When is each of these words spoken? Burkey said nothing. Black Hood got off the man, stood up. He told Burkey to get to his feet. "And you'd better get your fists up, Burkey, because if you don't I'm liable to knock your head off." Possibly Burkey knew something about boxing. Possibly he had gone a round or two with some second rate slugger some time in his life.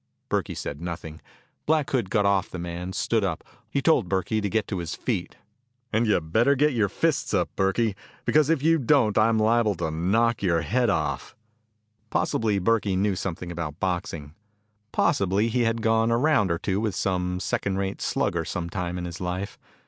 Burkey 0.29 0.55
said 0.55 0.81
nothing. 0.81 1.21
Black 1.67 1.87
Hood 1.91 2.09
got 2.09 2.25
off 2.25 2.49
the 2.49 2.57
man, 2.57 2.91
stood 2.91 3.23
up. 3.23 3.43
He 3.69 3.83
told 3.83 4.09
Burkey 4.09 4.41
to 4.41 4.49
get 4.49 4.67
to 4.69 4.79
his 4.79 4.95
feet. 4.95 5.35
"And 5.93 6.07
you'd 6.07 6.33
better 6.33 6.55
get 6.55 6.73
your 6.73 6.89
fists 6.89 7.35
up, 7.35 7.55
Burkey, 7.55 7.95
because 8.25 8.49
if 8.49 8.63
you 8.63 8.79
don't 8.79 9.15
I'm 9.15 9.37
liable 9.37 9.75
to 9.75 9.91
knock 9.91 10.41
your 10.41 10.61
head 10.61 10.89
off." 10.89 11.35
Possibly 12.09 12.57
Burkey 12.57 12.95
knew 12.95 13.15
something 13.15 13.51
about 13.51 13.79
boxing. 13.79 14.33
Possibly 14.91 15.49
he 15.49 15.65
had 15.65 15.83
gone 15.83 16.09
a 16.09 16.17
round 16.17 16.49
or 16.49 16.57
two 16.57 16.81
with 16.81 16.95
some 16.95 17.39
second 17.39 17.77
rate 17.77 18.01
slugger 18.01 18.43
some 18.43 18.71
time 18.71 18.97
in 18.97 19.05
his 19.05 19.21
life. 19.21 19.59